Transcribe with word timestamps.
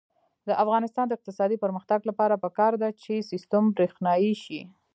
د 0.47 0.49
افغانستان 0.63 1.05
د 1.07 1.11
اقتصادي 1.17 1.57
پرمختګ 1.63 1.99
لپاره 2.09 2.41
پکار 2.43 2.73
ده 2.81 2.89
چې 3.01 3.27
سیستم 3.31 3.63
برښنايي 3.77 4.33
شي. 4.43 4.61